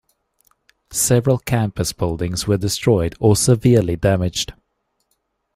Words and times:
Several 0.89 1.37
campus 1.37 1.93
buildings 1.93 2.47
were 2.47 2.57
destroyed 2.57 3.13
or 3.19 3.35
severely 3.35 3.95
damaged. 3.97 4.53